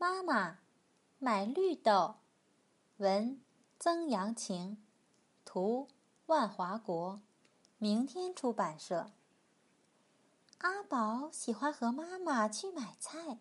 [0.00, 0.58] 妈妈，
[1.18, 2.14] 买绿豆。
[2.98, 3.40] 文：
[3.80, 4.80] 曾阳晴，
[5.44, 5.88] 图：
[6.26, 7.20] 万华国，
[7.78, 9.10] 明天出版社。
[10.58, 13.40] 阿宝喜欢和妈妈去买菜，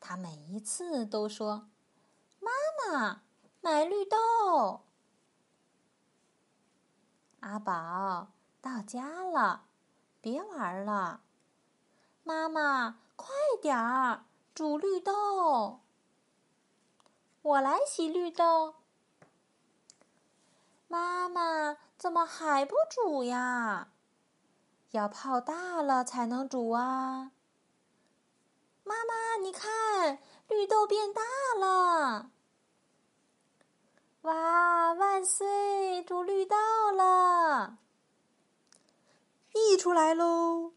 [0.00, 1.68] 他每一次都说
[2.42, 2.50] ：“妈
[2.92, 3.22] 妈，
[3.60, 4.80] 买绿豆。”
[7.38, 9.66] 阿宝到家了，
[10.20, 11.20] 别玩了，
[12.24, 13.28] 妈妈，快
[13.62, 14.24] 点儿
[14.58, 15.78] 煮绿豆。
[17.42, 18.74] 我来洗绿豆。
[20.88, 23.92] 妈妈，怎么还不煮呀？
[24.90, 27.30] 要泡大了才能煮啊！
[28.82, 30.18] 妈妈，你看，
[30.48, 31.22] 绿豆变大
[31.56, 32.32] 了！
[34.22, 36.56] 哇，万岁，煮绿豆
[36.90, 37.78] 了！
[39.54, 40.72] 溢出来喽！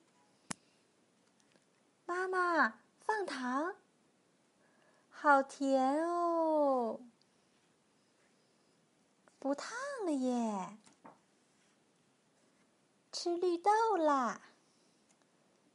[2.06, 3.76] 妈妈，放糖，
[5.24, 7.00] 好甜哦！
[9.38, 10.80] 不烫了耶！
[13.12, 14.42] 吃绿豆啦！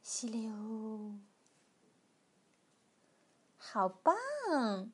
[0.03, 0.51] 吸溜，
[3.57, 4.91] 好棒！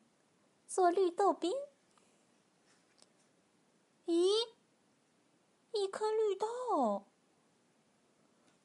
[0.67, 1.51] 做绿豆冰。
[4.05, 4.49] 咦，
[5.71, 7.07] 一颗绿豆。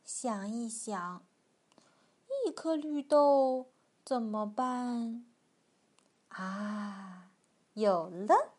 [0.04, 1.24] 想一想，
[2.46, 3.70] 一颗绿豆
[4.04, 5.24] 怎么办？
[6.38, 7.30] 啊，
[7.74, 8.52] 有了！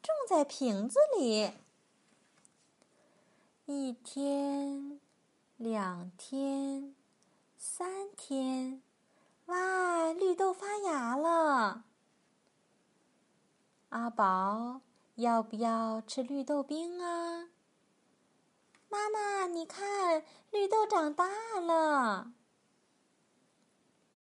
[0.00, 1.50] 种在瓶子里。
[3.66, 5.00] 一天，
[5.56, 6.94] 两天，
[7.56, 8.80] 三天，
[9.46, 10.12] 哇！
[10.12, 11.82] 绿豆发芽了。
[13.88, 14.80] 阿宝，
[15.16, 17.48] 要不要吃绿豆冰啊？
[18.88, 21.26] 妈妈，你看，绿豆长大
[21.58, 22.32] 了。